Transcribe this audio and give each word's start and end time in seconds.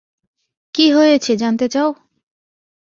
কী 0.75 0.85
হয়েছে 0.91 1.31
জানতে 1.35 1.65
চাও? 1.69 1.89